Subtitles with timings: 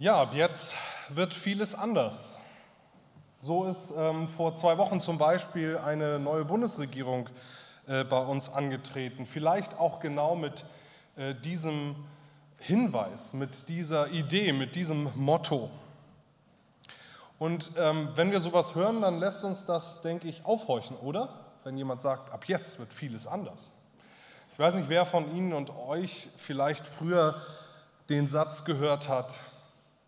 [0.00, 0.76] Ja, ab jetzt
[1.08, 2.38] wird vieles anders.
[3.40, 7.28] So ist ähm, vor zwei Wochen zum Beispiel eine neue Bundesregierung
[7.88, 9.26] äh, bei uns angetreten.
[9.26, 10.64] Vielleicht auch genau mit
[11.16, 11.96] äh, diesem
[12.58, 15.68] Hinweis, mit dieser Idee, mit diesem Motto.
[17.40, 21.40] Und ähm, wenn wir sowas hören, dann lässt uns das, denke ich, aufhorchen, oder?
[21.64, 23.72] Wenn jemand sagt, ab jetzt wird vieles anders.
[24.52, 27.34] Ich weiß nicht, wer von Ihnen und euch vielleicht früher
[28.08, 29.40] den Satz gehört hat,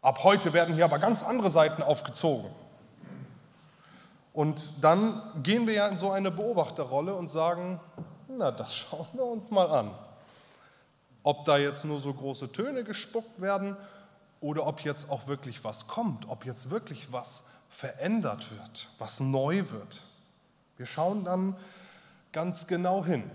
[0.03, 2.51] Ab heute werden hier aber ganz andere Seiten aufgezogen.
[4.33, 7.81] Und dann gehen wir ja in so eine Beobachterrolle und sagen,
[8.29, 9.91] na, das schauen wir uns mal an.
[11.23, 13.77] Ob da jetzt nur so große Töne gespuckt werden
[14.41, 19.65] oder ob jetzt auch wirklich was kommt, ob jetzt wirklich was verändert wird, was neu
[19.71, 20.03] wird.
[20.77, 21.57] Wir schauen dann
[22.33, 23.31] ganz genau hin.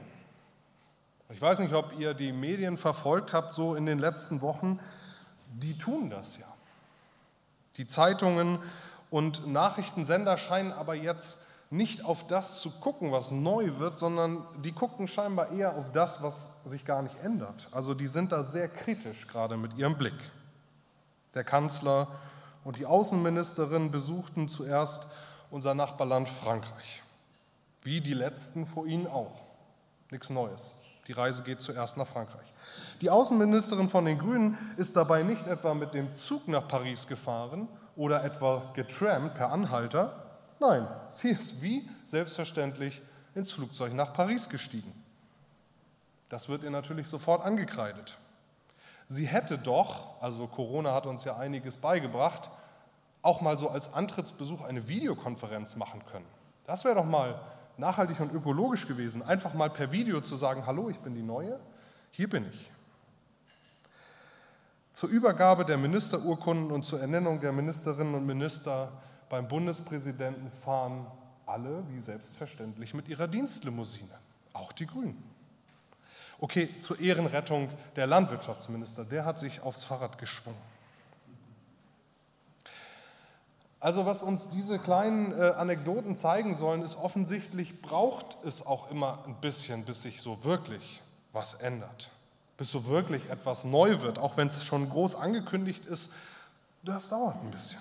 [1.30, 4.80] Ich weiß nicht, ob ihr die Medien verfolgt habt, so in den letzten Wochen.
[5.54, 6.55] Die tun das ja.
[7.78, 8.60] Die Zeitungen
[9.10, 14.72] und Nachrichtensender scheinen aber jetzt nicht auf das zu gucken, was neu wird, sondern die
[14.72, 17.67] gucken scheinbar eher auf das, was sich gar nicht ändert.
[17.72, 20.14] Also die sind da sehr kritisch gerade mit ihrem Blick.
[21.34, 22.08] Der Kanzler
[22.64, 25.12] und die Außenministerin besuchten zuerst
[25.52, 27.04] unser Nachbarland Frankreich,
[27.82, 29.42] wie die letzten vor ihnen auch.
[30.12, 30.76] Nichts Neues.
[31.08, 32.52] Die Reise geht zuerst nach Frankreich.
[33.02, 37.67] Die Außenministerin von den Grünen ist dabei nicht etwa mit dem Zug nach Paris gefahren
[37.95, 40.26] oder etwa getrampt per Anhalter.
[40.59, 43.02] Nein, sie ist wie selbstverständlich
[43.33, 44.92] ins Flugzeug nach Paris gestiegen.
[46.30, 48.17] Das wird ihr natürlich sofort angekreidet.
[49.08, 52.50] Sie hätte doch, also Corona hat uns ja einiges beigebracht,
[53.22, 56.26] auch mal so als Antrittsbesuch eine Videokonferenz machen können.
[56.66, 57.39] Das wäre doch mal
[57.78, 61.59] nachhaltig und ökologisch gewesen, einfach mal per Video zu sagen, hallo, ich bin die Neue,
[62.12, 62.72] hier bin ich.
[64.94, 68.92] Zur Übergabe der Ministerurkunden und zur Ernennung der Ministerinnen und Minister
[69.30, 71.06] beim Bundespräsidenten fahren
[71.45, 74.17] alle wie selbstverständlich mit ihrer Dienstlimousine,
[74.54, 75.22] auch die Grünen.
[76.39, 80.74] Okay, zur Ehrenrettung der Landwirtschaftsminister, der hat sich aufs Fahrrad geschwungen.
[83.86, 89.20] Also was uns diese kleinen äh, Anekdoten zeigen sollen, ist offensichtlich braucht es auch immer
[89.28, 91.04] ein bisschen, bis sich so wirklich
[91.34, 92.10] was ändert,
[92.58, 96.14] bis so wirklich etwas neu wird, auch wenn es schon groß angekündigt ist,
[96.82, 97.80] das dauert ein bisschen.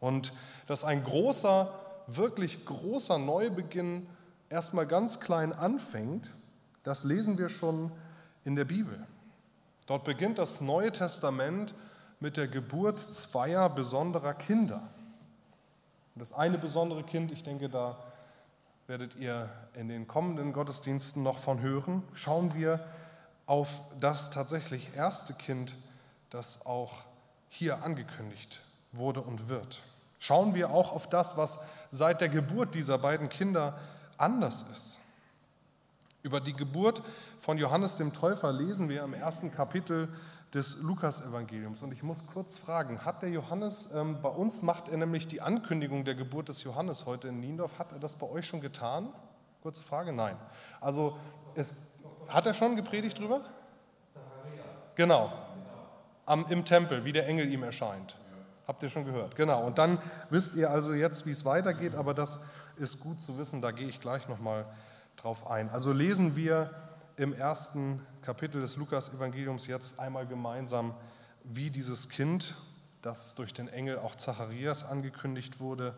[0.00, 0.32] Und
[0.66, 1.72] dass ein großer,
[2.08, 4.08] wirklich großer Neubeginn
[4.48, 6.32] erstmal ganz klein anfängt,
[6.82, 7.92] das lesen wir schon
[8.42, 9.06] in der Bibel.
[9.86, 11.72] Dort beginnt das Neue Testament
[12.20, 14.82] mit der Geburt zweier besonderer Kinder.
[16.14, 17.96] das eine besondere Kind, ich denke, da
[18.86, 22.80] werdet ihr in den kommenden Gottesdiensten noch von hören, schauen wir
[23.46, 25.74] auf das tatsächlich erste Kind,
[26.28, 26.92] das auch
[27.48, 28.60] hier angekündigt
[28.92, 29.80] wurde und wird.
[30.18, 33.78] Schauen wir auch auf das, was seit der Geburt dieser beiden Kinder
[34.18, 35.00] anders ist.
[36.22, 37.02] Über die Geburt
[37.38, 40.10] von Johannes dem Täufer lesen wir im ersten Kapitel
[40.54, 41.82] des Lukas-Evangeliums.
[41.82, 45.40] Und ich muss kurz fragen, hat der Johannes, ähm, bei uns macht er nämlich die
[45.40, 49.08] Ankündigung der Geburt des Johannes heute in Niendorf, hat er das bei euch schon getan?
[49.62, 50.36] Kurze Frage, nein.
[50.80, 51.16] Also
[51.54, 51.92] es,
[52.28, 53.42] hat er schon gepredigt drüber?
[54.96, 55.32] Genau,
[56.26, 58.16] Am, im Tempel, wie der Engel ihm erscheint.
[58.66, 59.36] Habt ihr schon gehört?
[59.36, 59.64] Genau.
[59.64, 59.98] Und dann
[60.30, 62.46] wisst ihr also jetzt, wie es weitergeht, aber das
[62.76, 64.64] ist gut zu wissen, da gehe ich gleich nochmal
[65.16, 65.70] drauf ein.
[65.70, 66.70] Also lesen wir
[67.16, 70.94] im ersten Kapitel des Lukas-Evangeliums jetzt einmal gemeinsam,
[71.44, 72.54] wie dieses Kind,
[73.02, 75.94] das durch den Engel auch Zacharias angekündigt wurde,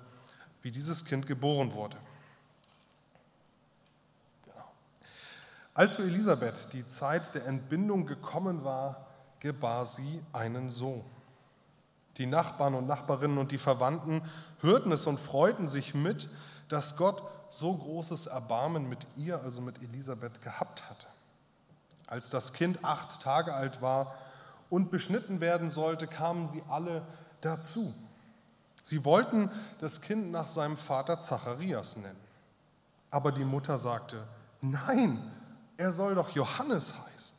[0.63, 1.97] wie dieses Kind geboren wurde.
[4.45, 4.65] Genau.
[5.75, 9.09] Als für Elisabeth die Zeit der Entbindung gekommen war,
[9.41, 11.05] gebar sie einen Sohn.
[12.19, 14.23] Die Nachbarn und Nachbarinnen und die Verwandten
[14.61, 16.29] hörten es und freuten sich mit,
[16.69, 21.07] dass Gott so großes Erbarmen mit ihr, also mit Elisabeth, gehabt hatte.
[22.13, 24.15] Als das Kind acht Tage alt war
[24.69, 27.07] und beschnitten werden sollte, kamen sie alle
[27.41, 27.95] dazu.
[28.83, 29.51] Sie wollten
[29.81, 32.21] das Kind nach seinem Vater Zacharias nennen.
[33.11, 34.23] Aber die Mutter sagte,
[34.61, 35.33] nein,
[35.79, 37.39] er soll doch Johannes heißen.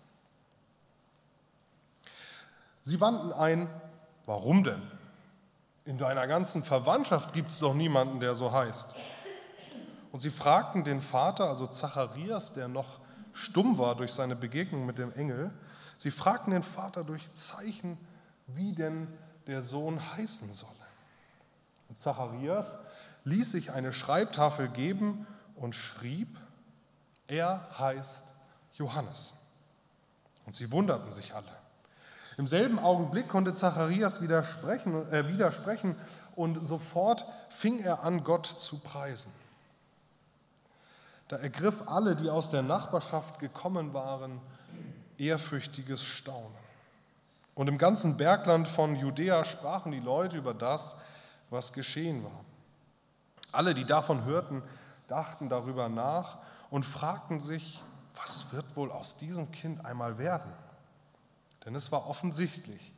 [2.81, 3.69] Sie wandten ein,
[4.25, 4.81] warum denn?
[5.85, 8.95] In deiner ganzen Verwandtschaft gibt es doch niemanden, der so heißt.
[10.11, 13.02] Und sie fragten den Vater, also Zacharias, der noch
[13.33, 15.51] stumm war durch seine Begegnung mit dem Engel.
[15.97, 17.97] Sie fragten den Vater durch Zeichen,
[18.47, 19.07] wie denn
[19.47, 20.71] der Sohn heißen solle.
[21.89, 22.79] Und Zacharias
[23.25, 26.37] ließ sich eine Schreibtafel geben und schrieb,
[27.27, 28.29] er heißt
[28.73, 29.47] Johannes.
[30.45, 31.51] Und sie wunderten sich alle.
[32.37, 35.95] Im selben Augenblick konnte Zacharias widersprechen, äh, widersprechen
[36.35, 39.31] und sofort fing er an, Gott zu preisen.
[41.27, 44.41] Da ergriff alle, die aus der Nachbarschaft gekommen waren,
[45.17, 46.63] ehrfürchtiges Staunen.
[47.55, 51.01] Und im ganzen Bergland von Judäa sprachen die Leute über das,
[51.49, 52.43] was geschehen war.
[53.51, 54.63] Alle, die davon hörten,
[55.07, 56.37] dachten darüber nach
[56.71, 57.83] und fragten sich,
[58.15, 60.51] was wird wohl aus diesem Kind einmal werden?
[61.65, 62.91] Denn es war offensichtlich,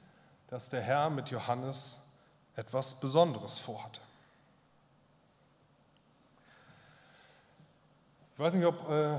[0.48, 2.14] dass der Herr mit Johannes
[2.56, 4.02] etwas Besonderes vorhatte.
[8.36, 9.18] Ich weiß nicht, ob äh,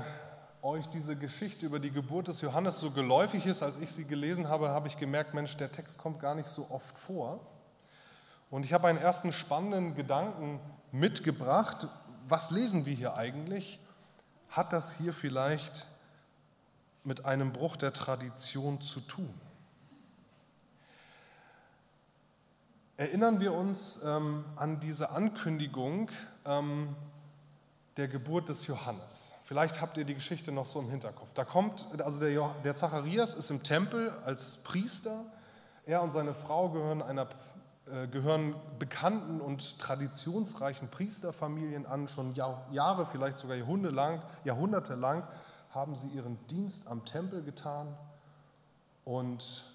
[0.61, 3.63] euch diese Geschichte über die Geburt des Johannes so geläufig ist.
[3.63, 6.67] Als ich sie gelesen habe, habe ich gemerkt, Mensch, der Text kommt gar nicht so
[6.69, 7.39] oft vor.
[8.51, 10.59] Und ich habe einen ersten spannenden Gedanken
[10.91, 11.87] mitgebracht.
[12.27, 13.79] Was lesen wir hier eigentlich?
[14.51, 15.87] Hat das hier vielleicht
[17.03, 19.33] mit einem Bruch der Tradition zu tun?
[22.97, 26.11] Erinnern wir uns ähm, an diese Ankündigung
[26.45, 26.95] ähm,
[27.97, 29.41] der Geburt des Johannes.
[29.45, 31.33] Vielleicht habt ihr die Geschichte noch so im Hinterkopf.
[31.33, 35.25] Da kommt, also der, der Zacharias ist im Tempel als Priester.
[35.85, 37.27] Er und seine Frau gehören einer
[37.89, 42.09] äh, gehören bekannten und traditionsreichen Priesterfamilien an.
[42.09, 45.25] Schon Jahre, vielleicht sogar Jahrhunderte lang, Jahrhunderte lang
[45.69, 47.95] haben sie ihren Dienst am Tempel getan.
[49.05, 49.65] Und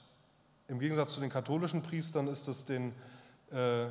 [0.69, 2.95] im Gegensatz zu den katholischen Priestern ist es den
[3.51, 3.87] äh,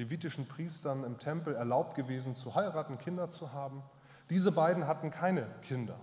[0.00, 3.82] levitischen Priestern im Tempel erlaubt gewesen, zu heiraten, Kinder zu haben.
[4.30, 5.98] Diese beiden hatten keine Kinder,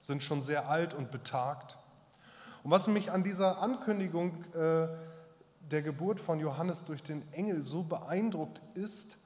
[0.00, 1.78] sind schon sehr alt und betagt.
[2.64, 4.88] Und was mich an dieser Ankündigung äh,
[5.60, 9.18] der Geburt von Johannes durch den Engel so beeindruckt ist,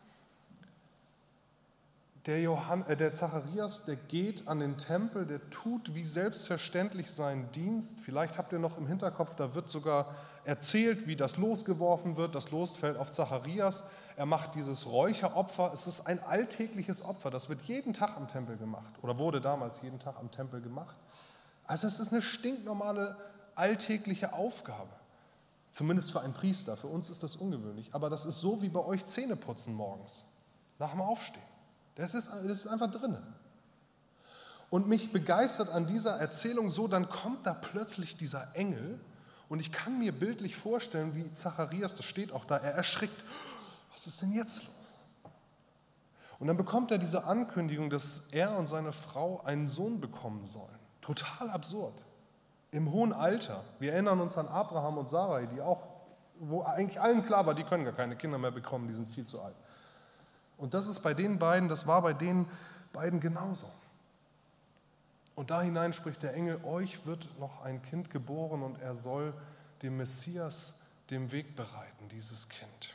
[2.27, 7.51] der, Johann, äh, der Zacharias, der geht an den Tempel, der tut wie selbstverständlich seinen
[7.53, 8.01] Dienst.
[8.01, 12.35] Vielleicht habt ihr noch im Hinterkopf, da wird sogar erzählt, wie das losgeworfen wird.
[12.35, 13.91] Das Los fällt auf Zacharias.
[14.17, 15.71] Er macht dieses Räucheropfer.
[15.73, 17.31] Es ist ein alltägliches Opfer.
[17.31, 20.97] Das wird jeden Tag am Tempel gemacht oder wurde damals jeden Tag am Tempel gemacht.
[21.67, 23.17] Also es ist eine stinknormale
[23.55, 24.91] alltägliche Aufgabe.
[25.71, 26.77] Zumindest für einen Priester.
[26.77, 27.95] Für uns ist das ungewöhnlich.
[27.95, 30.27] Aber das ist so wie bei euch Zähneputzen morgens
[30.79, 31.54] nach dem Aufstehen.
[31.95, 33.17] Das ist, das ist einfach drin.
[34.71, 38.99] Und mich begeistert an dieser Erzählung so, dann kommt da plötzlich dieser Engel
[39.49, 43.25] und ich kann mir bildlich vorstellen, wie Zacharias, das steht auch da, er erschrickt.
[43.93, 44.97] Was ist denn jetzt los?
[46.41, 50.79] Und dann bekommt er diese Ankündigung, dass er und seine Frau einen Sohn bekommen sollen.
[51.01, 51.95] Total absurd.
[52.71, 53.63] Im hohen Alter.
[53.79, 55.87] Wir erinnern uns an Abraham und Sarai, die auch,
[56.41, 59.25] wo eigentlich allen klar war, die können gar keine Kinder mehr bekommen, die sind viel
[59.25, 59.55] zu alt.
[60.57, 62.47] Und das ist bei den beiden, das war bei den
[62.93, 63.71] beiden genauso.
[65.35, 69.35] Und da hinein spricht der Engel, euch wird noch ein Kind geboren und er soll
[69.83, 72.95] dem Messias den Weg bereiten, dieses Kind.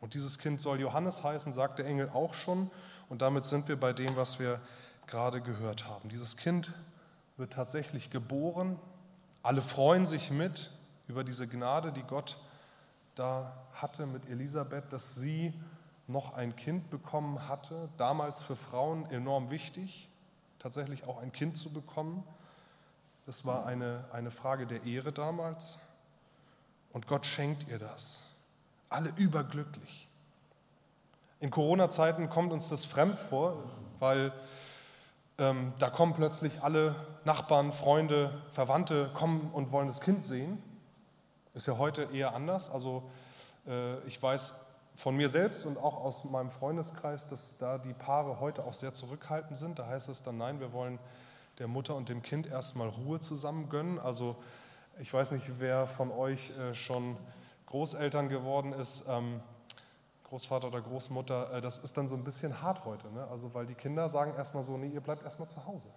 [0.00, 2.70] Und dieses Kind soll Johannes heißen, sagt der Engel auch schon.
[3.08, 4.60] Und damit sind wir bei dem, was wir
[5.06, 6.10] gerade gehört haben.
[6.10, 6.72] Dieses Kind
[7.38, 8.78] wird tatsächlich geboren.
[9.42, 10.70] Alle freuen sich mit
[11.08, 12.36] über diese Gnade, die Gott
[13.14, 15.54] da hatte mit Elisabeth, dass sie
[16.06, 20.10] noch ein Kind bekommen hatte, damals für Frauen enorm wichtig,
[20.58, 22.24] tatsächlich auch ein Kind zu bekommen.
[23.26, 25.78] Das war eine, eine Frage der Ehre damals.
[26.92, 28.22] Und Gott schenkt ihr das.
[28.90, 30.08] Alle überglücklich.
[31.40, 33.62] In Corona-Zeiten kommt uns das fremd vor,
[33.98, 34.32] weil
[35.38, 36.94] ähm, da kommen plötzlich alle
[37.24, 40.62] Nachbarn, Freunde, Verwandte kommen und wollen das Kind sehen.
[41.54, 42.70] Ist ja heute eher anders.
[42.70, 43.10] Also
[43.66, 48.40] äh, ich weiß, von mir selbst und auch aus meinem Freundeskreis, dass da die Paare
[48.40, 49.78] heute auch sehr zurückhaltend sind.
[49.78, 50.98] Da heißt es dann, nein, wir wollen
[51.58, 53.98] der Mutter und dem Kind erstmal Ruhe zusammen gönnen.
[53.98, 54.36] Also
[55.00, 57.16] ich weiß nicht, wer von euch äh, schon
[57.66, 59.40] Großeltern geworden ist, ähm,
[60.24, 63.08] Großvater oder Großmutter, äh, das ist dann so ein bisschen hart heute.
[63.12, 63.26] Ne?
[63.30, 65.88] Also weil die Kinder sagen erstmal so, nee, ihr bleibt erstmal zu Hause.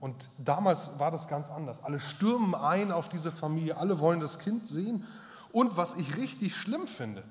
[0.00, 1.82] Und damals war das ganz anders.
[1.82, 5.06] Alle stürmen ein auf diese Familie, alle wollen das Kind sehen.
[5.50, 7.22] Und was ich richtig schlimm finde,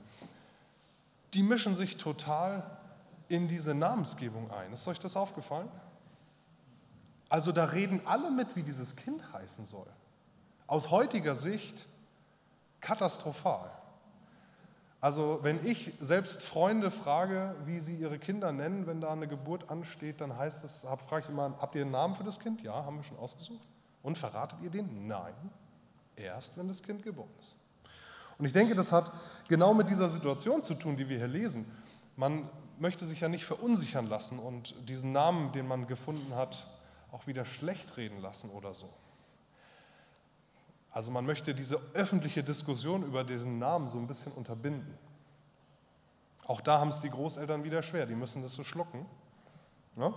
[1.33, 2.63] die mischen sich total
[3.27, 4.73] in diese Namensgebung ein.
[4.73, 5.69] Ist euch das aufgefallen?
[7.29, 9.87] Also da reden alle mit, wie dieses Kind heißen soll.
[10.67, 11.85] Aus heutiger Sicht
[12.79, 13.71] katastrophal.
[15.01, 19.69] Also wenn ich selbst Freunde frage, wie sie ihre Kinder nennen, wenn da eine Geburt
[19.69, 22.61] ansteht, dann heißt es, frage ich immer, habt ihr einen Namen für das Kind?
[22.61, 23.65] Ja, haben wir schon ausgesucht.
[24.01, 25.07] Und verratet ihr den?
[25.07, 25.33] Nein,
[26.15, 27.55] erst wenn das Kind geboren ist.
[28.37, 29.11] Und ich denke, das hat
[29.47, 31.65] genau mit dieser Situation zu tun, die wir hier lesen.
[32.15, 32.49] Man
[32.79, 36.65] möchte sich ja nicht verunsichern lassen und diesen Namen, den man gefunden hat,
[37.11, 38.89] auch wieder schlecht reden lassen oder so.
[40.91, 44.97] Also man möchte diese öffentliche Diskussion über diesen Namen so ein bisschen unterbinden.
[46.45, 49.05] Auch da haben es die Großeltern wieder schwer, die müssen das so schlucken.
[49.95, 50.13] Ja?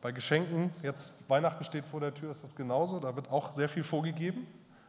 [0.00, 3.68] Bei Geschenken, jetzt Weihnachten steht vor der Tür, ist das genauso, da wird auch sehr
[3.68, 4.46] viel vorgegeben.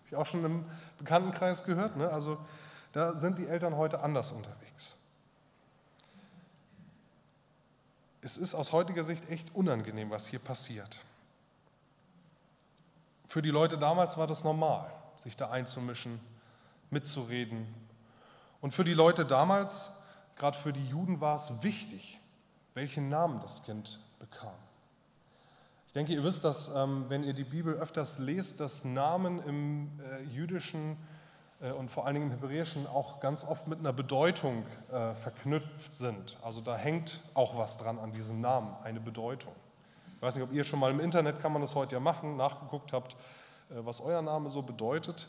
[0.09, 0.65] Ich auch schon im
[0.97, 1.95] Bekanntenkreis gehört.
[1.95, 2.09] Ne?
[2.09, 2.39] Also
[2.93, 5.03] da sind die Eltern heute anders unterwegs.
[8.21, 10.99] Es ist aus heutiger Sicht echt unangenehm, was hier passiert.
[13.23, 16.19] Für die Leute damals war das normal, sich da einzumischen,
[16.89, 17.67] mitzureden.
[18.61, 22.19] Und für die Leute damals, gerade für die Juden, war es wichtig,
[22.73, 24.55] welchen Namen das Kind bekam.
[25.89, 29.89] Ich denke, ihr wisst, dass, ähm, wenn ihr die Bibel öfters lest, dass Namen im
[29.99, 30.97] äh, jüdischen
[31.61, 35.91] äh, und vor allen Dingen im Hebräischen auch ganz oft mit einer Bedeutung äh, verknüpft
[35.91, 36.37] sind.
[36.43, 39.55] Also da hängt auch was dran an diesem Namen, eine Bedeutung.
[40.17, 42.37] Ich weiß nicht, ob ihr schon mal im Internet, kann man das heute ja machen,
[42.37, 43.17] nachgeguckt habt,
[43.69, 45.27] was euer Name so bedeutet.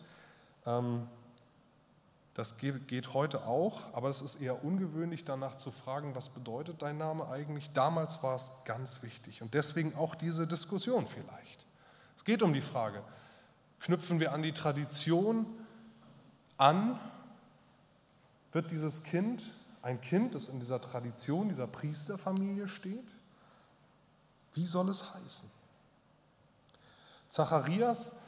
[2.40, 6.97] Das geht heute auch, aber es ist eher ungewöhnlich, danach zu fragen, was bedeutet dein
[6.97, 7.70] Name eigentlich.
[7.73, 11.66] Damals war es ganz wichtig und deswegen auch diese Diskussion vielleicht.
[12.16, 13.02] Es geht um die Frage,
[13.80, 15.44] knüpfen wir an die Tradition
[16.56, 16.99] an,
[18.52, 19.50] wird dieses Kind
[19.82, 23.06] ein Kind, das in dieser Tradition, dieser Priesterfamilie steht?
[24.54, 25.50] Wie soll es heißen?
[27.28, 28.20] Zacharias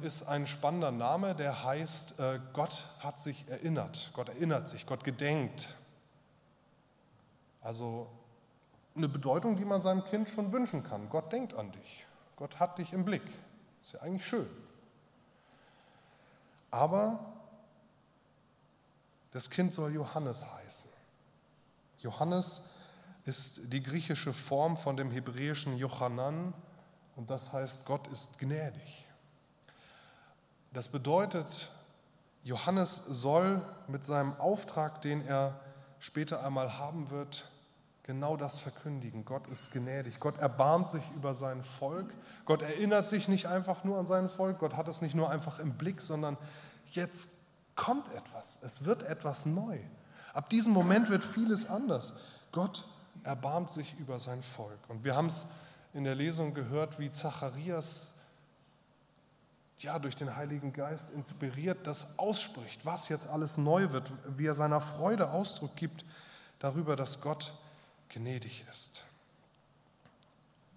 [0.00, 5.04] ist ein spannender Name, der heißt, äh, Gott hat sich erinnert, Gott erinnert sich, Gott
[5.04, 5.68] gedenkt.
[7.60, 8.08] Also
[8.96, 11.08] eine Bedeutung, die man seinem Kind schon wünschen kann.
[11.10, 12.06] Gott denkt an dich,
[12.36, 13.22] Gott hat dich im Blick.
[13.82, 14.48] Ist ja eigentlich schön.
[16.70, 17.20] Aber
[19.32, 20.92] das Kind soll Johannes heißen.
[21.98, 22.70] Johannes
[23.24, 26.54] ist die griechische Form von dem hebräischen Jochanan
[27.16, 29.04] und das heißt, Gott ist gnädig.
[30.72, 31.70] Das bedeutet,
[32.42, 35.60] Johannes soll mit seinem Auftrag, den er
[35.98, 37.44] später einmal haben wird,
[38.04, 39.24] genau das verkündigen.
[39.24, 40.18] Gott ist gnädig.
[40.18, 42.12] Gott erbarmt sich über sein Volk.
[42.46, 44.58] Gott erinnert sich nicht einfach nur an sein Volk.
[44.58, 46.36] Gott hat es nicht nur einfach im Blick, sondern
[46.90, 48.62] jetzt kommt etwas.
[48.62, 49.78] Es wird etwas neu.
[50.34, 52.14] Ab diesem Moment wird vieles anders.
[52.50, 52.84] Gott
[53.22, 54.78] erbarmt sich über sein Volk.
[54.88, 55.46] Und wir haben es
[55.92, 58.11] in der Lesung gehört, wie Zacharias
[59.82, 64.54] ja, durch den Heiligen Geist inspiriert das ausspricht, was jetzt alles neu wird, wie er
[64.54, 66.04] seiner Freude Ausdruck gibt
[66.58, 67.52] darüber, dass Gott
[68.08, 69.04] gnädig ist.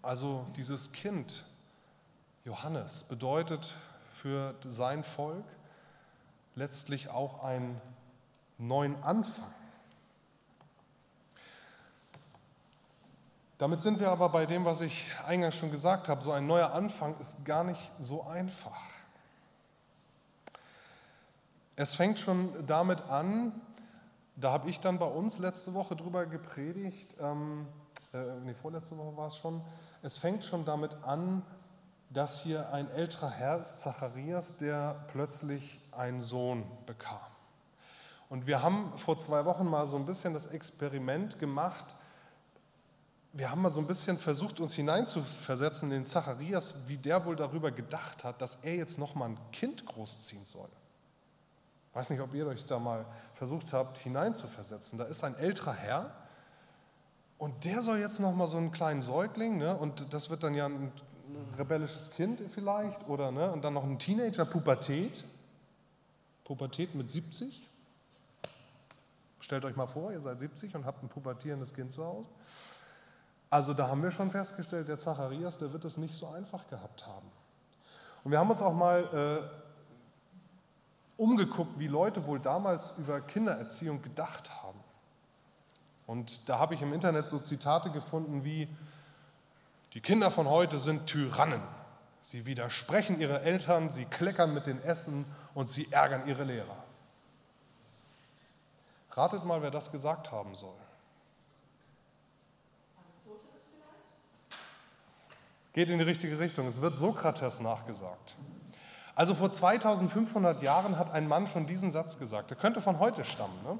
[0.01, 1.45] Also dieses Kind,
[2.43, 3.73] Johannes, bedeutet
[4.21, 5.45] für sein Volk
[6.55, 7.79] letztlich auch einen
[8.57, 9.53] neuen Anfang.
[13.57, 16.21] Damit sind wir aber bei dem, was ich eingangs schon gesagt habe.
[16.21, 18.94] So ein neuer Anfang ist gar nicht so einfach.
[21.77, 23.51] Es fängt schon damit an,
[24.37, 27.67] da habe ich dann bei uns letzte Woche drüber gepredigt, ähm,
[28.13, 29.61] äh, nee, vorletzte Woche war es schon,
[30.01, 31.41] es fängt schon damit an,
[32.09, 37.19] dass hier ein älterer Herr ist, Zacharias, der plötzlich einen Sohn bekam.
[38.29, 41.93] Und wir haben vor zwei Wochen mal so ein bisschen das Experiment gemacht.
[43.33, 47.71] Wir haben mal so ein bisschen versucht, uns hineinzuversetzen in Zacharias, wie der wohl darüber
[47.71, 50.69] gedacht hat, dass er jetzt nochmal ein Kind großziehen soll.
[51.95, 54.99] Weiß nicht, ob ihr euch da mal versucht habt, hineinzuversetzen.
[54.99, 56.11] Da ist ein älterer Herr
[57.37, 60.65] und der soll jetzt nochmal so einen kleinen Säugling, ne, und das wird dann ja
[60.65, 60.91] ein
[61.57, 65.23] rebellisches Kind vielleicht, oder, ne, und dann noch ein Teenager, Pubertät.
[66.43, 67.65] Pubertät mit 70.
[69.39, 72.27] Stellt euch mal vor, ihr seid 70 und habt ein pubertierendes Kind zu Hause.
[73.49, 77.07] Also da haben wir schon festgestellt, der Zacharias, der wird es nicht so einfach gehabt
[77.07, 77.31] haben.
[78.25, 79.64] Und wir haben uns auch mal äh,
[81.17, 84.79] umgeguckt, wie Leute wohl damals über Kindererziehung gedacht haben.
[86.07, 88.67] Und da habe ich im Internet so Zitate gefunden wie,
[89.93, 91.61] die Kinder von heute sind Tyrannen.
[92.21, 96.83] Sie widersprechen ihre Eltern, sie kleckern mit den Essen und sie ärgern ihre Lehrer.
[99.11, 100.75] Ratet mal, wer das gesagt haben soll.
[105.71, 106.67] Geht in die richtige Richtung.
[106.67, 108.35] Es wird Sokrates nachgesagt.
[109.15, 112.49] Also vor 2500 Jahren hat ein Mann schon diesen Satz gesagt.
[112.49, 113.57] Der könnte von heute stammen.
[113.63, 113.79] Ne?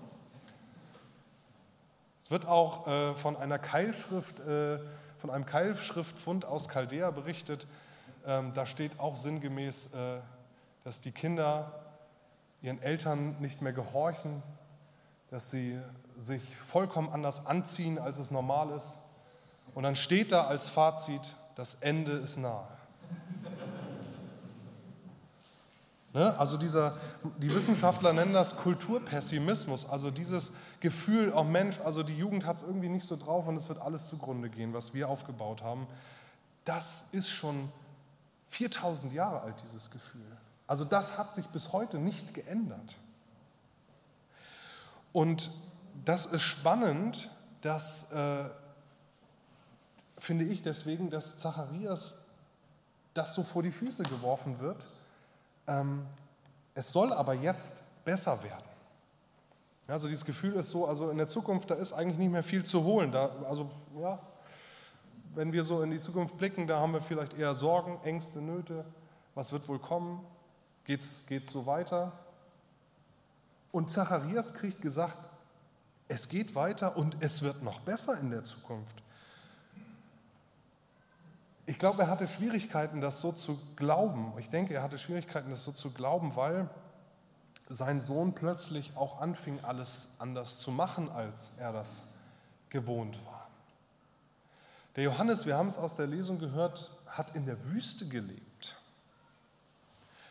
[2.21, 4.79] Es wird auch äh, von einer Keilschrift, äh,
[5.17, 7.67] von einem Keilschriftfund aus Chaldea berichtet.
[8.25, 10.19] Ähm, da steht auch sinngemäß, äh,
[10.85, 11.83] dass die Kinder
[12.61, 14.41] ihren Eltern nicht mehr gehorchen,
[15.29, 15.77] dass sie
[16.15, 19.01] sich vollkommen anders anziehen, als es normal ist.
[19.73, 21.21] Und dann steht da als Fazit,
[21.55, 22.63] das Ende ist nahe.
[22.63, 22.75] Ne?
[26.15, 26.93] Also dieser,
[27.39, 32.63] die Wissenschaftler nennen das Kulturpessimismus, also dieses Gefühl, oh Mensch, also die Jugend hat es
[32.63, 35.87] irgendwie nicht so drauf und es wird alles zugrunde gehen, was wir aufgebaut haben.
[36.63, 37.69] Das ist schon
[38.47, 40.21] 4000 Jahre alt, dieses Gefühl.
[40.67, 42.95] Also das hat sich bis heute nicht geändert.
[45.11, 45.51] Und
[46.05, 47.29] das ist spannend,
[47.59, 48.45] dass, äh,
[50.17, 52.29] finde ich deswegen, dass Zacharias
[53.13, 54.87] das so vor die Füße geworfen wird
[55.67, 56.05] ähm,
[56.73, 58.63] es soll aber jetzt besser werden.
[59.87, 62.63] Also dieses Gefühl ist so, also in der Zukunft, da ist eigentlich nicht mehr viel
[62.63, 63.11] zu holen.
[63.11, 63.69] Da, also
[63.99, 64.19] ja,
[65.35, 68.83] wenn wir so in die Zukunft blicken, da haben wir vielleicht eher Sorgen, Ängste, Nöte.
[69.35, 70.25] Was wird wohl kommen?
[70.85, 72.13] Geht es so weiter?
[73.71, 75.29] Und Zacharias kriegt gesagt,
[76.07, 79.03] es geht weiter und es wird noch besser in der Zukunft.
[81.67, 84.33] Ich glaube, er hatte Schwierigkeiten, das so zu glauben.
[84.37, 86.69] Ich denke, er hatte Schwierigkeiten, das so zu glauben, weil
[87.67, 92.09] sein Sohn plötzlich auch anfing, alles anders zu machen, als er das
[92.69, 93.47] gewohnt war.
[94.95, 98.77] Der Johannes, wir haben es aus der Lesung gehört, hat in der Wüste gelebt.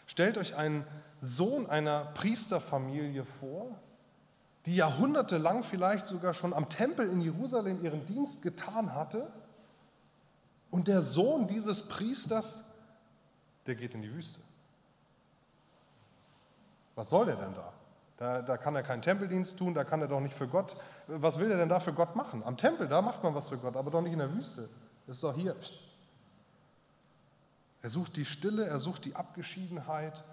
[0.06, 0.86] Stellt euch einen
[1.18, 3.66] Sohn einer Priesterfamilie vor,
[4.66, 9.30] die jahrhundertelang vielleicht sogar schon am Tempel in Jerusalem ihren Dienst getan hatte
[10.74, 12.74] und der Sohn dieses Priesters,
[13.64, 14.40] der geht in die Wüste.
[16.96, 17.72] Was soll der denn da?
[18.16, 20.74] Da, da kann er keinen Tempeldienst tun, da kann er doch nicht für Gott.
[21.06, 22.42] Was will er denn da für Gott machen?
[22.42, 24.68] Am Tempel, da macht man was für Gott, aber doch nicht in der Wüste.
[25.06, 25.54] Das ist doch hier.
[27.82, 30.24] Er sucht die Stille, er sucht die Abgeschiedenheit,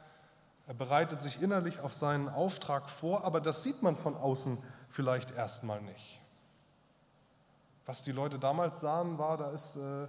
[0.65, 4.57] er bereitet sich innerlich auf seinen Auftrag vor, aber das sieht man von außen
[4.89, 6.19] vielleicht erstmal nicht.
[7.85, 10.07] Was die Leute damals sahen, war, da ist äh,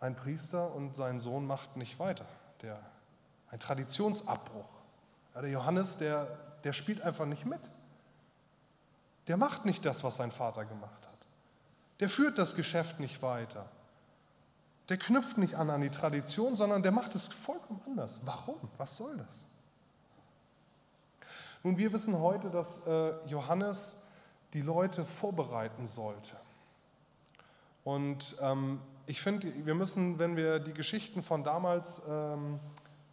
[0.00, 2.26] ein Priester und sein Sohn macht nicht weiter.
[2.62, 2.80] Der,
[3.50, 4.68] ein Traditionsabbruch.
[5.34, 6.26] Ja, der Johannes, der,
[6.64, 7.70] der spielt einfach nicht mit.
[9.28, 11.18] Der macht nicht das, was sein Vater gemacht hat.
[12.00, 13.66] Der führt das Geschäft nicht weiter.
[14.88, 18.20] Der knüpft nicht an an die Tradition, sondern der macht es vollkommen anders.
[18.24, 18.58] Warum?
[18.76, 19.44] Was soll das?
[21.62, 24.12] Nun, wir wissen heute, dass äh, Johannes
[24.54, 26.34] die Leute vorbereiten sollte.
[27.84, 32.60] Und ähm, ich finde, wir müssen, wenn wir die Geschichten von damals ähm,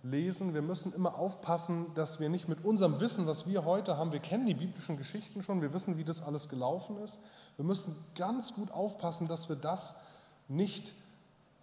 [0.03, 4.11] lesen, wir müssen immer aufpassen, dass wir nicht mit unserem Wissen, was wir heute haben,
[4.11, 7.21] wir kennen die biblischen Geschichten schon, wir wissen, wie das alles gelaufen ist.
[7.55, 10.05] Wir müssen ganz gut aufpassen, dass wir das
[10.47, 10.93] nicht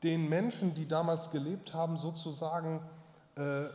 [0.03, 2.81] den Menschen, die damals gelebt haben, sozusagen,
[3.37, 3.66] äh,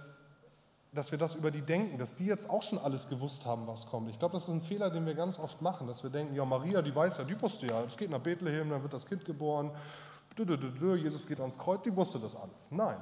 [0.91, 3.86] dass wir das über die denken, dass die jetzt auch schon alles gewusst haben, was
[3.86, 4.10] kommt.
[4.10, 6.43] Ich glaube, das ist ein Fehler, den wir ganz oft machen, dass wir denken, ja,
[6.43, 9.24] Maria, die weiß ja, die wusste ja, es geht nach Bethlehem, dann wird das Kind
[9.24, 9.72] geboren
[10.43, 12.71] Jesus geht ans Kreuz, die wusste das alles.
[12.71, 12.99] Nein.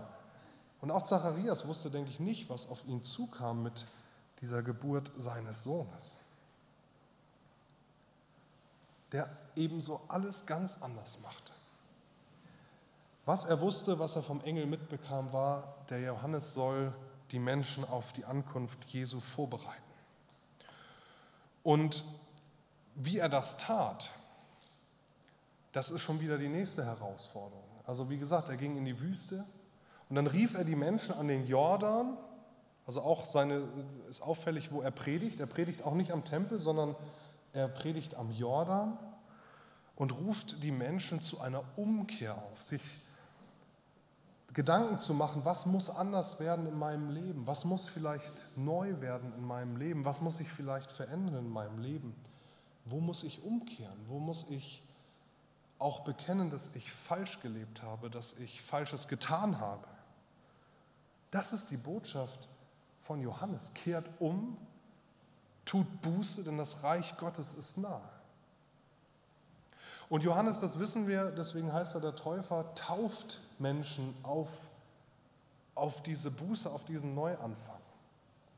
[0.81, 3.87] Und auch Zacharias wusste, denke ich, nicht, was auf ihn zukam mit
[4.41, 6.19] dieser Geburt seines Sohnes.
[9.11, 11.53] Der ebenso alles ganz anders machte.
[13.25, 16.93] Was er wusste, was er vom Engel mitbekam, war, der Johannes soll
[17.31, 19.81] die Menschen auf die Ankunft Jesu vorbereiten.
[21.63, 22.03] Und
[22.95, 24.11] wie er das tat,
[25.71, 27.63] das ist schon wieder die nächste Herausforderung.
[27.85, 29.45] Also wie gesagt, er ging in die Wüste
[30.09, 32.17] und dann rief er die Menschen an den Jordan.
[32.85, 33.63] Also auch seine
[34.09, 35.39] ist auffällig, wo er predigt.
[35.39, 36.95] Er predigt auch nicht am Tempel, sondern
[37.53, 38.97] er predigt am Jordan
[39.95, 43.01] und ruft die Menschen zu einer Umkehr auf, sich
[44.53, 49.33] Gedanken zu machen, was muss anders werden in meinem Leben, was muss vielleicht neu werden
[49.37, 52.15] in meinem Leben, was muss sich vielleicht verändern in meinem Leben,
[52.85, 54.81] wo muss ich umkehren, wo muss ich
[55.79, 59.87] auch bekennen, dass ich falsch gelebt habe, dass ich Falsches getan habe.
[61.31, 62.47] Das ist die Botschaft
[62.99, 63.73] von Johannes.
[63.73, 64.57] Kehrt um,
[65.65, 68.01] tut Buße, denn das Reich Gottes ist nah.
[70.09, 74.69] Und Johannes, das wissen wir, deswegen heißt er der Täufer, tauft Menschen auf,
[75.75, 77.81] auf diese Buße, auf diesen Neuanfang.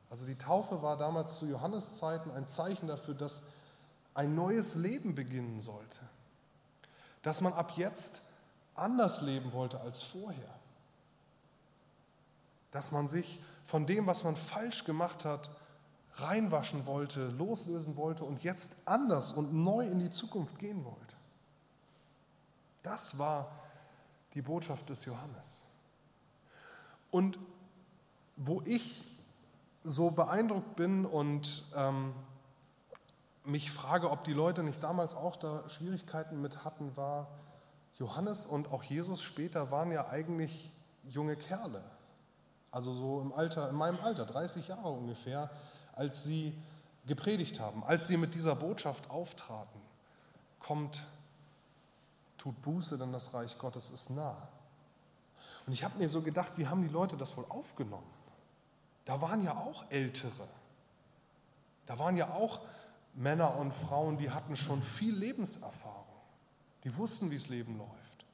[0.08, 3.52] Also die Taufe war damals zu Johannes Zeiten ein Zeichen dafür, dass
[4.14, 6.00] ein neues Leben beginnen sollte
[7.22, 8.22] dass man ab jetzt
[8.74, 10.54] anders leben wollte als vorher.
[12.70, 15.50] Dass man sich von dem, was man falsch gemacht hat,
[16.14, 21.16] reinwaschen wollte, loslösen wollte und jetzt anders und neu in die Zukunft gehen wollte.
[22.82, 23.50] Das war
[24.34, 25.64] die Botschaft des Johannes.
[27.10, 27.38] Und
[28.36, 29.04] wo ich
[29.82, 32.14] so beeindruckt bin und ähm,
[33.50, 37.28] mich frage, ob die Leute nicht damals auch da Schwierigkeiten mit hatten, war,
[37.98, 40.72] Johannes und auch Jesus später waren ja eigentlich
[41.04, 41.82] junge Kerle.
[42.70, 45.50] also so im Alter, in meinem Alter, 30 Jahre ungefähr,
[45.94, 46.54] als sie
[47.06, 49.80] gepredigt haben, als sie mit dieser Botschaft auftraten,
[50.60, 51.02] kommt,
[52.38, 54.36] tut Buße, denn das Reich Gottes ist nah.
[55.66, 58.06] Und ich habe mir so gedacht, wie haben die Leute das wohl aufgenommen?
[59.04, 60.46] Da waren ja auch Ältere.
[61.86, 62.60] Da waren ja auch
[63.14, 66.04] Männer und Frauen, die hatten schon viel Lebenserfahrung.
[66.84, 68.24] Die wussten, wie das Leben läuft.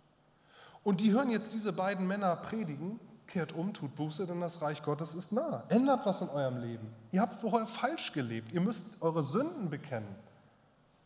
[0.82, 4.82] Und die hören jetzt diese beiden Männer predigen, kehrt um, tut Buße, denn das Reich
[4.82, 5.64] Gottes ist nah.
[5.68, 6.94] Ändert was in eurem Leben.
[7.10, 8.52] Ihr habt vorher falsch gelebt.
[8.52, 10.14] Ihr müsst eure Sünden bekennen.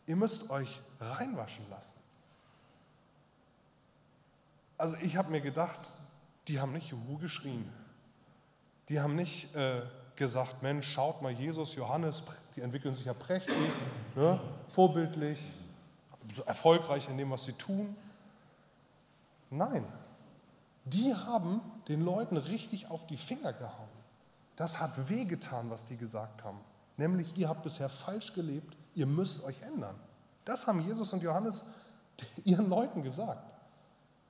[0.05, 2.01] Ihr müsst euch reinwaschen lassen.
[4.77, 5.91] Also ich habe mir gedacht,
[6.47, 7.71] die haben nicht Juhu geschrien.
[8.89, 9.83] Die haben nicht äh,
[10.15, 12.23] gesagt, Mensch, schaut mal, Jesus, Johannes,
[12.55, 13.55] die entwickeln sich ja prächtig,
[14.15, 15.53] ne, vorbildlich,
[16.33, 17.95] so erfolgreich in dem, was sie tun.
[19.49, 19.85] Nein,
[20.85, 23.89] die haben den Leuten richtig auf die Finger gehauen.
[24.55, 26.59] Das hat wehgetan, was die gesagt haben.
[26.97, 29.95] Nämlich, ihr habt bisher falsch gelebt, ihr müsst euch ändern.
[30.45, 31.75] Das haben Jesus und Johannes
[32.43, 33.43] ihren Leuten gesagt.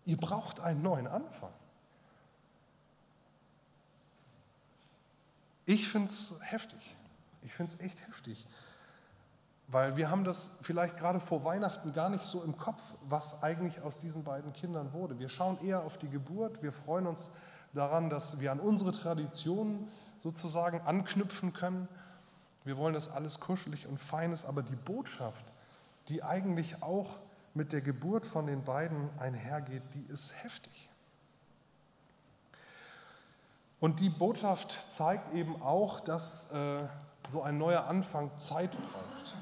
[0.06, 1.52] Ihr braucht einen neuen Anfang.
[5.66, 6.96] Ich finde es heftig.
[7.44, 8.46] Ich finde es echt heftig.
[9.68, 13.82] Weil wir haben das vielleicht gerade vor Weihnachten gar nicht so im Kopf, was eigentlich
[13.82, 15.18] aus diesen beiden Kindern wurde.
[15.18, 17.38] Wir schauen eher auf die Geburt, wir freuen uns
[17.74, 19.88] daran, dass wir an unsere Traditionen
[20.22, 21.88] sozusagen anknüpfen können.
[22.66, 25.46] Wir wollen, dass alles kuschelig und fein ist, aber die Botschaft,
[26.10, 27.20] die eigentlich auch
[27.54, 30.91] mit der Geburt von den beiden einhergeht, die ist heftig.
[33.82, 36.84] Und die Botschaft zeigt eben auch, dass äh,
[37.28, 39.36] so ein neuer Anfang Zeit braucht.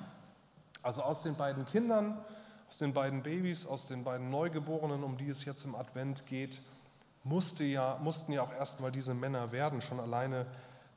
[0.82, 2.18] Also aus den beiden Kindern,
[2.70, 6.62] aus den beiden Babys, aus den beiden Neugeborenen, um die es jetzt im Advent geht,
[7.26, 9.82] musste ja, mussten ja auch erstmal diese Männer werden.
[9.82, 10.46] Schon alleine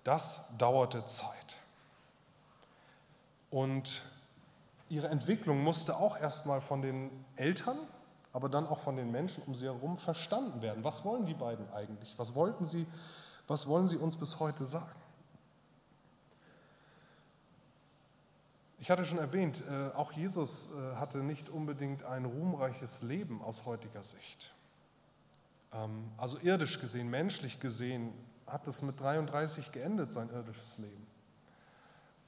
[0.04, 1.56] das dauerte Zeit.
[3.50, 4.02] Und
[4.88, 7.76] ihre Entwicklung musste auch erstmal von den Eltern,
[8.32, 10.84] aber dann auch von den Menschen um sie herum verstanden werden.
[10.84, 12.16] Was wollen die beiden eigentlich?
[12.18, 12.86] Was wollten sie
[13.46, 15.02] was wollen sie uns bis heute sagen?
[18.78, 23.64] Ich hatte schon erwähnt, äh, auch Jesus äh, hatte nicht unbedingt ein ruhmreiches Leben aus
[23.64, 24.52] heutiger Sicht.
[25.72, 28.12] Ähm, also irdisch gesehen, menschlich gesehen,
[28.46, 31.06] hat es mit 33 geendet, sein irdisches Leben.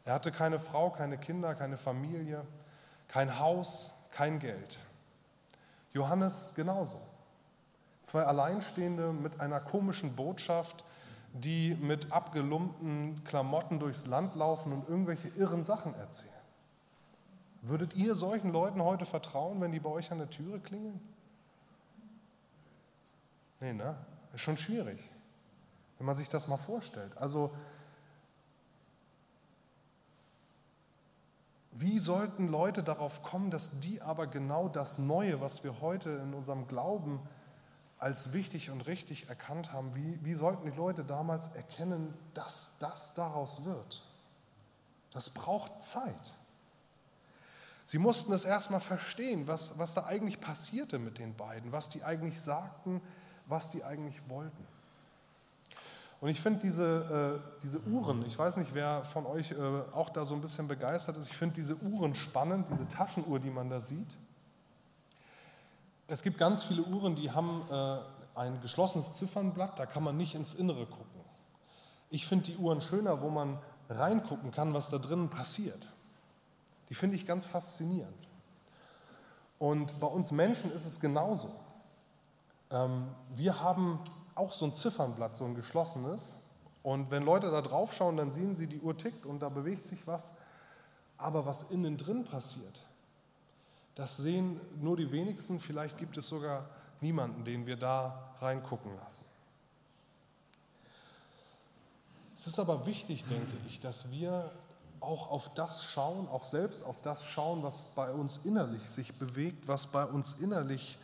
[0.04, 2.46] Er hatte keine Frau, keine Kinder, keine Familie,
[3.08, 4.78] kein Haus, kein Geld.
[5.92, 7.00] Johannes genauso.
[8.02, 10.84] Zwei Alleinstehende mit einer komischen Botschaft,
[11.34, 16.32] die mit abgelumpten Klamotten durchs Land laufen und irgendwelche irren Sachen erzählen.
[17.62, 21.00] Würdet ihr solchen Leuten heute vertrauen, wenn die bei euch an der Türe klingeln?
[23.60, 23.96] Nee, ne?
[24.32, 25.10] Ist schon schwierig,
[25.98, 27.16] wenn man sich das mal vorstellt.
[27.18, 27.52] Also,
[31.72, 36.34] wie sollten Leute darauf kommen, dass die aber genau das Neue, was wir heute in
[36.34, 37.20] unserem Glauben
[37.98, 43.14] als wichtig und richtig erkannt haben, wie, wie sollten die Leute damals erkennen, dass das
[43.14, 44.02] daraus wird?
[45.12, 46.34] Das braucht Zeit.
[47.84, 52.02] Sie mussten es erstmal verstehen, was, was da eigentlich passierte mit den beiden, was die
[52.02, 53.00] eigentlich sagten,
[53.46, 54.66] was die eigentlich wollten.
[56.20, 59.56] Und ich finde diese, äh, diese Uhren, ich weiß nicht, wer von euch äh,
[59.92, 63.50] auch da so ein bisschen begeistert ist, ich finde diese Uhren spannend, diese Taschenuhr, die
[63.50, 64.16] man da sieht.
[66.06, 67.98] Es gibt ganz viele Uhren, die haben äh,
[68.34, 71.20] ein geschlossenes Ziffernblatt, da kann man nicht ins Innere gucken.
[72.10, 75.88] Ich finde die Uhren schöner, wo man reingucken kann, was da drinnen passiert.
[76.90, 78.28] Die finde ich ganz faszinierend.
[79.58, 81.50] Und bei uns Menschen ist es genauso.
[82.70, 83.98] Ähm, wir haben
[84.34, 86.50] auch so ein Ziffernblatt, so ein geschlossenes.
[86.82, 89.86] Und wenn Leute da drauf schauen, dann sehen sie, die Uhr tickt und da bewegt
[89.86, 90.38] sich was.
[91.16, 92.82] Aber was innen drin passiert,
[93.94, 96.68] das sehen nur die wenigsten, vielleicht gibt es sogar
[97.00, 99.26] niemanden, den wir da reingucken lassen.
[102.34, 104.50] Es ist aber wichtig, denke ich, dass wir
[105.00, 109.68] auch auf das schauen, auch selbst auf das schauen, was bei uns innerlich sich bewegt,
[109.68, 110.98] was bei uns innerlich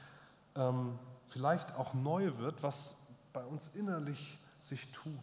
[0.56, 5.14] ähm, vielleicht auch neu wird, was bei uns innerlich sich tut.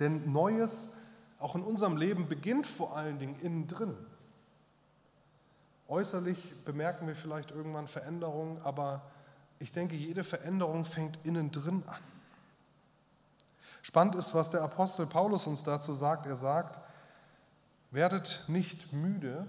[0.00, 0.96] Denn Neues,
[1.38, 3.96] auch in unserem Leben, beginnt vor allen Dingen innen drin.
[5.88, 9.02] Äußerlich bemerken wir vielleicht irgendwann Veränderungen, aber
[9.58, 12.02] ich denke, jede Veränderung fängt innen drin an.
[13.80, 16.26] Spannend ist, was der Apostel Paulus uns dazu sagt.
[16.26, 16.78] Er sagt,
[17.90, 19.46] werdet nicht müde,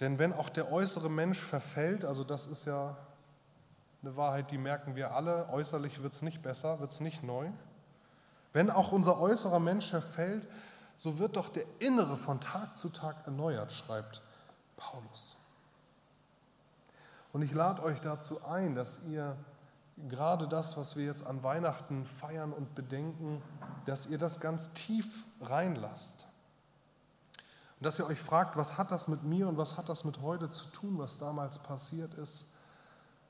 [0.00, 2.96] denn wenn auch der äußere Mensch verfällt, also das ist ja
[4.02, 7.48] eine Wahrheit, die merken wir alle, äußerlich wird es nicht besser, wird es nicht neu.
[8.52, 10.46] Wenn auch unser äußerer Mensch verfällt,
[10.96, 14.22] so wird doch der innere von Tag zu Tag erneuert, schreibt
[14.76, 15.36] Paulus.
[17.32, 19.36] Und ich lade euch dazu ein, dass ihr
[20.08, 23.42] gerade das, was wir jetzt an Weihnachten feiern und bedenken,
[23.84, 26.26] dass ihr das ganz tief reinlasst.
[27.78, 30.22] Und dass ihr euch fragt, was hat das mit mir und was hat das mit
[30.22, 32.56] heute zu tun, was damals passiert ist?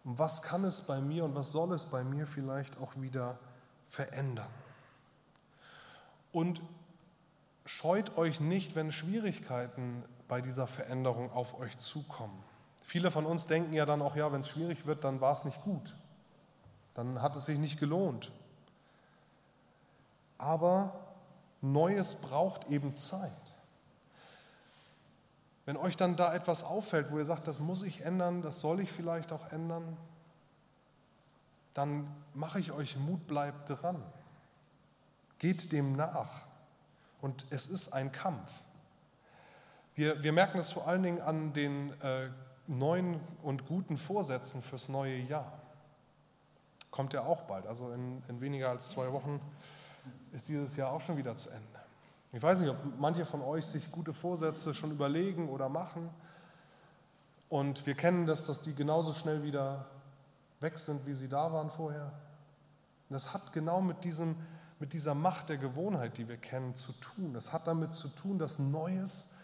[0.05, 3.39] Und was kann es bei mir und was soll es bei mir vielleicht auch wieder
[3.87, 4.51] verändern?
[6.31, 6.61] Und
[7.67, 12.43] scheut euch nicht, wenn Schwierigkeiten bei dieser Veränderung auf euch zukommen.
[12.83, 15.45] Viele von uns denken ja dann auch, ja, wenn es schwierig wird, dann war es
[15.45, 15.97] nicht gut.
[16.95, 18.33] Dann hat es sich nicht gelohnt.
[20.39, 21.07] Aber
[21.61, 23.33] Neues braucht eben Zeit.
[25.65, 28.79] Wenn euch dann da etwas auffällt, wo ihr sagt, das muss ich ändern, das soll
[28.81, 29.97] ich vielleicht auch ändern,
[31.75, 34.01] dann mache ich euch Mut, bleibt dran.
[35.39, 36.43] Geht dem nach.
[37.27, 38.49] Und es ist ein Kampf.
[39.97, 42.29] Wir, wir merken es vor allen Dingen an den äh,
[42.69, 45.61] neuen und guten Vorsätzen fürs neue Jahr.
[46.93, 47.67] Kommt ja auch bald.
[47.67, 49.41] Also in, in weniger als zwei Wochen
[50.31, 51.81] ist dieses Jahr auch schon wieder zu Ende.
[52.33, 56.09] Ich weiß nicht, ob manche von euch sich gute Vorsätze schon überlegen oder machen.
[57.49, 59.87] Und wir kennen das, dass die genauso schnell wieder
[60.61, 62.13] weg sind, wie sie da waren vorher.
[63.11, 64.37] Das hat genau mit, diesem,
[64.79, 67.33] mit dieser Macht der Gewohnheit, die wir kennen, zu tun.
[67.33, 69.35] Das hat damit zu tun, dass Neues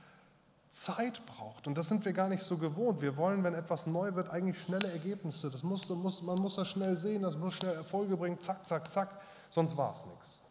[0.72, 1.66] Zeit braucht.
[1.66, 3.02] Und das sind wir gar nicht so gewohnt.
[3.02, 5.50] Wir wollen, wenn etwas neu wird, eigentlich schnelle Ergebnisse.
[5.50, 8.90] Das muss, muss, man muss das schnell sehen, das muss schnell Erfolge bringen, zack, zack,
[8.90, 9.08] zack,
[9.50, 10.48] sonst war es nichts.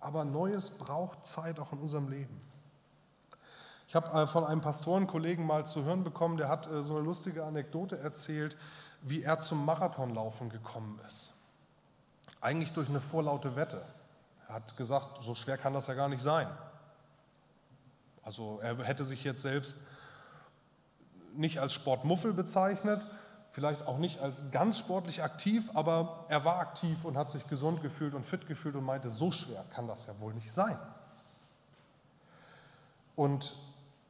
[0.00, 2.40] Aber Neues braucht Zeit auch in unserem Leben.
[3.88, 7.04] Ich habe äh, von einem Pastorenkollegen mal zu hören bekommen, der hat äh, so eine
[7.04, 8.56] lustige Anekdote erzählt,
[9.02, 11.34] wie er zum Marathonlaufen gekommen ist.
[12.40, 13.82] Eigentlich durch eine vorlaute Wette.
[14.48, 16.46] Er hat gesagt, so schwer kann das ja gar nicht sein.
[18.22, 19.86] Also er hätte sich jetzt selbst
[21.34, 23.06] nicht als Sportmuffel bezeichnet,
[23.50, 27.82] vielleicht auch nicht als ganz sportlich aktiv, aber er war aktiv und hat sich gesund
[27.82, 30.78] gefühlt und fit gefühlt und meinte, so schwer kann das ja wohl nicht sein.
[33.14, 33.54] Und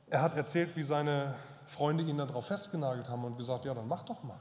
[0.09, 1.35] er hat erzählt, wie seine
[1.67, 4.41] Freunde ihn darauf festgenagelt haben und gesagt, ja, dann mach doch mal.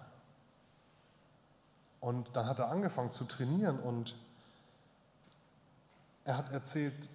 [2.05, 4.15] Und dann hat er angefangen zu trainieren und
[6.23, 7.09] er hat erzählt,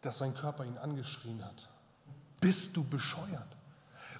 [0.00, 1.68] dass sein Körper ihn angeschrien hat.
[2.40, 3.46] Bist du bescheuert?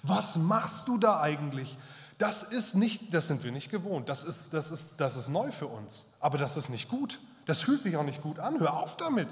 [0.03, 1.79] Was machst du da eigentlich?
[2.19, 4.07] Das ist nicht, das sind wir nicht gewohnt.
[4.07, 6.13] Das ist, das ist, das ist neu für uns.
[6.19, 7.19] Aber das ist nicht gut.
[7.47, 8.59] Das fühlt sich auch nicht gut an.
[8.59, 9.27] Hör auf damit.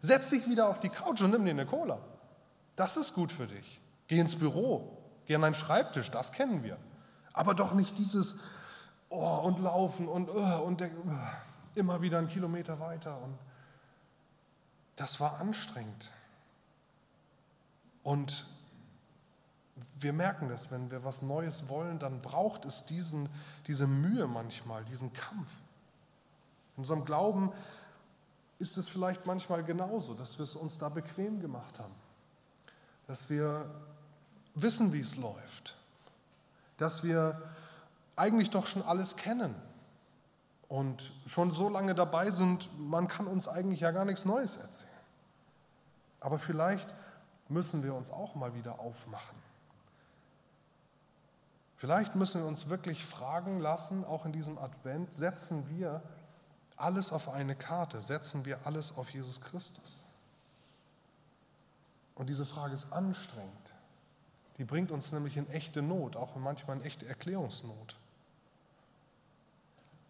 [0.00, 1.98] Setz dich wieder auf die Couch und nimm dir eine Cola.
[2.76, 3.80] Das ist gut für dich.
[4.06, 4.98] Geh ins Büro.
[5.24, 6.10] Geh an deinen Schreibtisch.
[6.10, 6.76] Das kennen wir.
[7.32, 8.40] Aber doch nicht dieses
[9.10, 13.20] oh, und laufen und, oh, und der, oh, immer wieder einen Kilometer weiter.
[13.20, 13.38] Und
[14.96, 16.10] das war anstrengend.
[18.02, 18.46] Und
[19.98, 23.28] wir merken das, wenn wir was Neues wollen, dann braucht es diesen,
[23.66, 25.48] diese Mühe manchmal, diesen Kampf.
[26.76, 27.52] In unserem Glauben
[28.58, 31.94] ist es vielleicht manchmal genauso, dass wir es uns da bequem gemacht haben,
[33.06, 33.70] dass wir
[34.54, 35.76] wissen, wie es läuft,
[36.76, 37.42] dass wir
[38.20, 39.54] eigentlich doch schon alles kennen
[40.68, 44.92] und schon so lange dabei sind, man kann uns eigentlich ja gar nichts Neues erzählen.
[46.20, 46.88] Aber vielleicht
[47.48, 49.50] müssen wir uns auch mal wieder aufmachen
[51.80, 56.02] Vielleicht müssen wir uns wirklich fragen lassen, auch in diesem Advent, setzen wir
[56.76, 60.04] alles auf eine Karte, setzen wir alles auf Jesus Christus?
[62.14, 63.72] Und diese Frage ist anstrengend.
[64.58, 67.96] Die bringt uns nämlich in echte Not, auch manchmal in echte Erklärungsnot.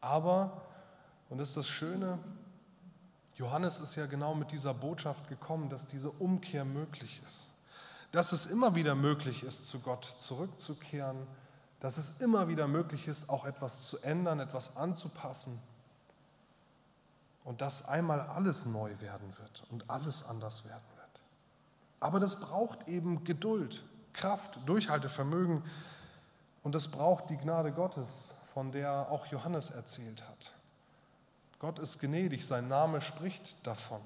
[0.00, 0.62] Aber,
[1.28, 2.18] und das ist das Schöne,
[3.34, 7.52] Johannes ist ja genau mit dieser Botschaft gekommen, dass diese Umkehr möglich ist.
[8.12, 11.26] Dass es immer wieder möglich ist, zu Gott zurückzukehren,
[11.78, 15.58] dass es immer wieder möglich ist, auch etwas zu ändern, etwas anzupassen
[17.44, 21.22] und dass einmal alles neu werden wird und alles anders werden wird.
[22.00, 23.82] Aber das braucht eben Geduld,
[24.12, 25.62] Kraft, Durchhaltevermögen
[26.62, 30.52] und es braucht die Gnade Gottes, von der auch Johannes erzählt hat.
[31.58, 34.00] Gott ist gnädig, sein Name spricht davon.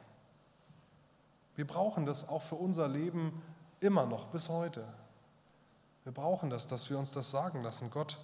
[1.57, 3.43] Wir brauchen das auch für unser Leben
[3.81, 4.85] immer noch bis heute.
[6.03, 7.91] Wir brauchen das, dass wir uns das sagen lassen.
[7.91, 8.19] Gott,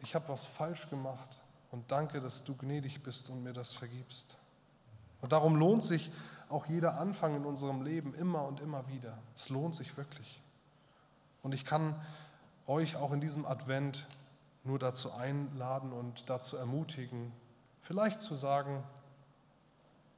[0.00, 1.38] ich habe was falsch gemacht
[1.70, 4.38] und danke, dass du gnädig bist und mir das vergibst.
[5.20, 6.10] Und darum lohnt sich
[6.48, 9.18] auch jeder Anfang in unserem Leben immer und immer wieder.
[9.34, 10.40] Es lohnt sich wirklich.
[11.42, 11.94] Und ich kann
[12.68, 14.06] euch auch in diesem Advent
[14.62, 17.32] nur dazu einladen und dazu ermutigen,
[17.80, 18.84] vielleicht zu sagen,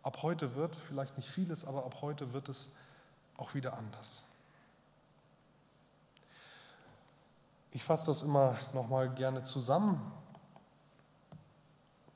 [0.03, 2.79] ab heute wird, vielleicht nicht vieles, aber ab heute wird es
[3.37, 4.29] auch wieder anders.
[7.73, 10.01] Ich fasse das immer noch mal gerne zusammen.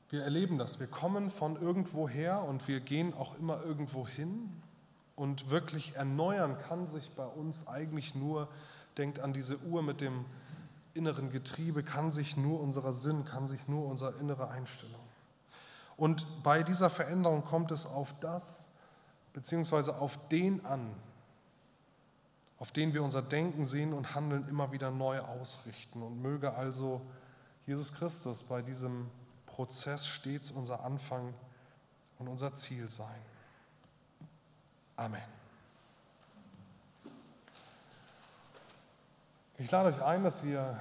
[0.09, 0.81] Wir erleben das.
[0.81, 4.63] Wir kommen von irgendwo her und wir gehen auch immer irgendwo hin.
[5.15, 8.49] Und wirklich erneuern kann sich bei uns eigentlich nur,
[8.99, 10.25] denkt an diese Uhr mit dem
[10.95, 15.01] inneren Getriebe, kann sich nur unser Sinn, kann sich nur unsere innere Einstellung.
[15.97, 18.75] Und bei dieser Veränderung kommt es auf das,
[19.33, 20.95] beziehungsweise auf den an,
[22.59, 26.03] auf den wir unser Denken, Sehen und Handeln immer wieder neu ausrichten.
[26.03, 27.01] Und möge also
[27.67, 29.11] Jesus Christus bei diesem
[29.47, 31.35] Prozess stets unser Anfang
[32.19, 33.21] und unser Ziel sein.
[34.97, 35.44] Amen.
[39.57, 40.81] Ich lade euch ein, dass wir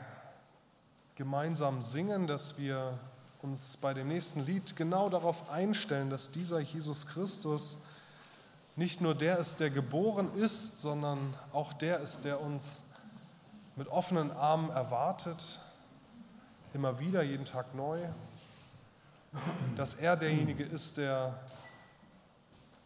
[1.13, 2.97] gemeinsam singen, dass wir
[3.43, 7.83] uns bei dem nächsten Lied genau darauf einstellen, dass dieser Jesus Christus
[8.75, 12.86] nicht nur der ist, der geboren ist, sondern auch der ist, der uns
[13.75, 15.59] mit offenen Armen erwartet,
[16.73, 17.99] immer wieder, jeden Tag neu,
[19.75, 21.39] dass er derjenige ist, der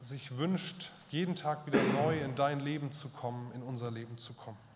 [0.01, 4.33] sich wünscht, jeden Tag wieder neu in dein Leben zu kommen, in unser Leben zu
[4.33, 4.66] kommen.